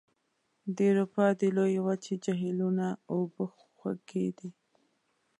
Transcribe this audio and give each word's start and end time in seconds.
د 0.75 0.77
اروپا 0.91 1.25
د 1.39 1.41
لویې 1.57 1.79
وچې 1.85 2.13
جهیلونو 2.23 2.87
اوبه 3.13 3.45
خوږې 3.77 4.27
دي. 4.37 4.49